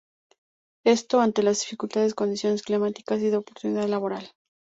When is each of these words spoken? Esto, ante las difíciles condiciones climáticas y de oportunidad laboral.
Esto, 0.83 1.19
ante 1.21 1.43
las 1.43 1.59
difíciles 1.59 2.15
condiciones 2.15 2.63
climáticas 2.63 3.21
y 3.21 3.29
de 3.29 3.37
oportunidad 3.37 3.85
laboral. 3.87 4.31